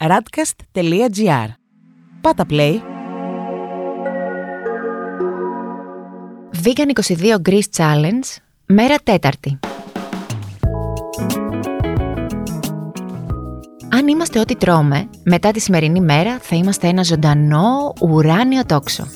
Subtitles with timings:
[0.00, 1.48] radcast.gr
[2.20, 2.78] Πάτα play!
[6.62, 9.58] Vegan 22 Greece Challenge, μέρα τέταρτη.
[13.90, 19.06] Αν είμαστε ό,τι τρώμε, μετά τη σημερινή μέρα θα είμαστε ένα ζωντανό ουράνιο τόξο.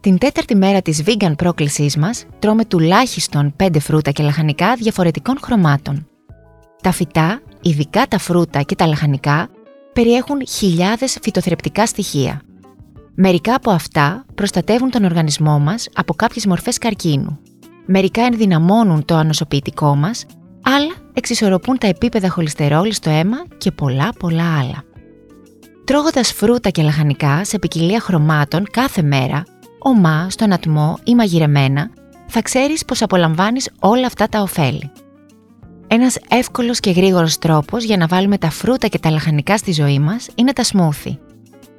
[0.00, 6.08] Την τέταρτη μέρα της vegan πρόκλησής μας, τρώμε τουλάχιστον 5 φρούτα και λαχανικά διαφορετικών χρωμάτων.
[6.82, 9.48] Τα φυτά, ειδικά τα φρούτα και τα λαχανικά,
[9.94, 12.40] περιέχουν χιλιάδες φυτοθρεπτικά στοιχεία.
[13.14, 17.38] Μερικά από αυτά προστατεύουν τον οργανισμό μας από κάποιες μορφές καρκίνου.
[17.86, 20.26] Μερικά ενδυναμώνουν το ανοσοποιητικό μας,
[20.62, 24.84] άλλα εξισορροπούν τα επίπεδα χολυστερόλη στο αίμα και πολλά πολλά άλλα.
[25.84, 29.42] Τρώγοντας φρούτα και λαχανικά σε ποικιλία χρωμάτων κάθε μέρα,
[29.78, 31.90] ομά, στον ατμό ή μαγειρεμένα,
[32.26, 34.90] θα ξέρεις πως απολαμβάνεις όλα αυτά τα ωφέλη.
[35.94, 39.98] Ένας εύκολος και γρήγορος τρόπος για να βάλουμε τα φρούτα και τα λαχανικά στη ζωή
[39.98, 41.16] μας είναι τα smoothie.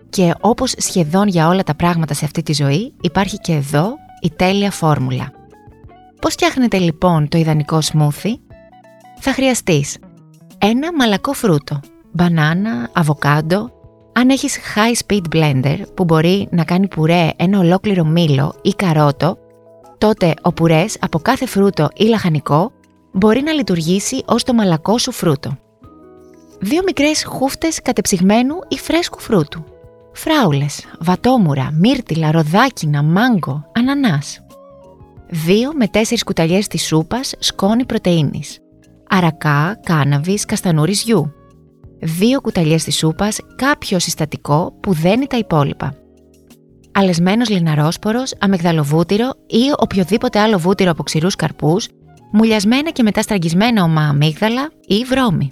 [0.09, 4.31] Και όπως σχεδόν για όλα τα πράγματα σε αυτή τη ζωή, υπάρχει και εδώ η
[4.35, 5.31] τέλεια φόρμουλα.
[6.21, 8.35] Πώς φτιάχνετε λοιπόν το ιδανικό smoothie?
[9.19, 9.97] Θα χρειαστείς
[10.57, 11.79] ένα μαλακό φρούτο,
[12.11, 13.69] μπανάνα, αβοκάντο,
[14.13, 19.37] αν έχεις high speed blender που μπορεί να κάνει πουρέ ένα ολόκληρο μήλο ή καρότο,
[19.97, 22.71] τότε ο πουρές από κάθε φρούτο ή λαχανικό
[23.15, 25.57] μπορεί να λειτουργήσει ως το μαλακό σου φρούτο.
[26.59, 29.63] Δύο μικρές χούφτες κατεψυγμένου ή φρέσκου φρούτου.
[30.13, 34.39] Φράουλες, βατόμουρα, μύρτιλα, ροδάκινα, μάγκο, ανανάς.
[35.29, 38.59] Δύο με τέσσερις κουταλιές της σούπας σκόνη πρωτεΐνης.
[39.09, 41.05] Αρακά, κάναβης, καστανούρις
[41.99, 45.93] Δύο κουταλιές της σούπας κάποιο συστατικό που δένει τα υπόλοιπα.
[46.91, 51.87] Αλεσμένος λιναρόσπορος, αμυγδαλοβούτυρο ή οποιοδήποτε άλλο βούτυρο από ξηρούς καρπούς
[52.35, 55.51] μουλιασμένα και μετά στραγγισμένα ομά αμύγδαλα ή βρώμη.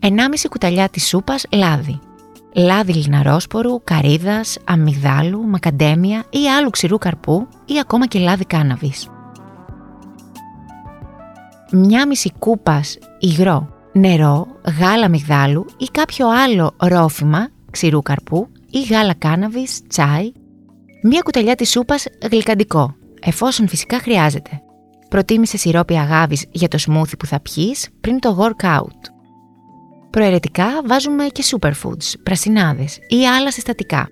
[0.00, 0.08] 1,5
[0.50, 1.98] κουταλιά της σούπας λάδι.
[2.54, 9.08] Λάδι λιναρόσπορου, καρύδας, αμυγδάλου, μακαντέμια ή άλλου ξηρού καρπού ή ακόμα και λάδι κάναβης.
[11.72, 14.46] Μια μισή κούπας υγρό, νερό,
[14.80, 20.32] γάλα αμυγδάλου ή κάποιο άλλο ρόφημα ξηρού καρπού ή γάλα κάναβης, τσάι,
[21.02, 24.62] μια κουταλιά της σούπας γλυκαντικό, εφόσον φυσικά χρειάζεται.
[25.10, 29.10] Προτίμησε σιρόπι αγάβης για το smoothie που θα πιείς πριν το workout.
[30.10, 34.08] Προαιρετικά βάζουμε και superfoods, πρασινάδες ή άλλα συστατικά.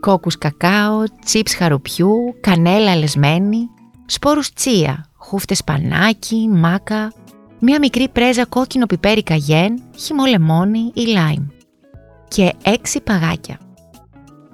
[0.00, 3.68] Κόκκους κακάο, τσίπς χαρουπιού, κανέλα αλεσμένη,
[4.06, 7.12] σπόρους τσία, χούφτες πανάκι, μάκα,
[7.60, 11.46] μία μικρή πρέζα κόκκινο πιπέρι καγέν, χυμό λεμόνι ή λάιμ.
[12.28, 13.58] Και έξι παγάκια.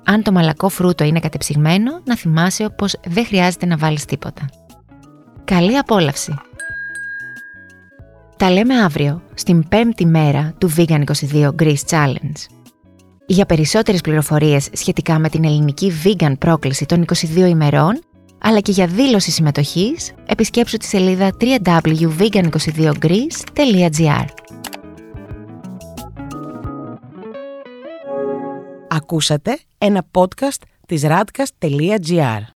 [0.04, 4.48] Αν το μαλακό φρούτο είναι κατεψυγμένο, να θυμάσαι πως δεν χρειάζεται να βάλεις τίποτα.
[5.48, 6.34] Καλή απόλαυση!
[8.36, 12.46] Τα λέμε αύριο, στην πέμπτη μέρα του Vegan 22 Greece Challenge.
[13.26, 18.00] Για περισσότερες πληροφορίες σχετικά με την ελληνική vegan πρόκληση των 22 ημερών,
[18.38, 24.24] αλλά και για δήλωση συμμετοχής, επισκέψου τη σελίδα www.vegan22greece.gr
[28.88, 32.57] Ακούσατε ένα podcast της radcast.gr.